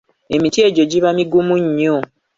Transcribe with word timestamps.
Emiti 0.35 0.59
egyo 0.67 0.83
giba 0.91 1.09
migumu 1.17 1.55
nnyo. 1.63 1.95